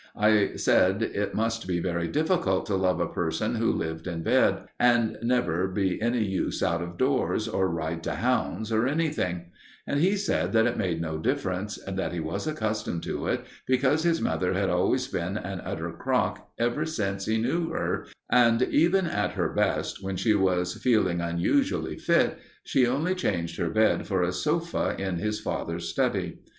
[0.17, 4.63] I said it must be very difficult to love a person who lived in bed
[4.79, 9.51] and could never be any use out of doors, or ride to hounds, or anything;
[9.85, 13.45] and he said that it made no difference and that he was accustomed to it,
[13.67, 18.63] because his mother had always been an utter crock ever since he knew her, and
[18.63, 24.07] even at her best, when she was feeling unusually fit, she only changed her bed
[24.07, 26.39] for a sofa in his father's study.